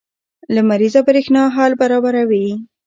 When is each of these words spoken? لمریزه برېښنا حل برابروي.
لمریزه 0.55 1.01
برېښنا 1.07 1.43
حل 1.55 1.71
برابروي. 1.81 2.47